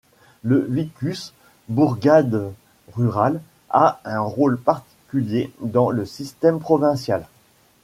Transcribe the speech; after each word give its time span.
Le 0.41 0.57
vicus, 0.67 1.31
bourgade 1.69 2.51
rurale, 2.91 3.39
a 3.69 4.01
un 4.03 4.21
rôle 4.21 4.57
particulier 4.57 5.53
dans 5.59 5.91
le 5.91 6.07
système 6.07 6.59
provincial. 6.59 7.27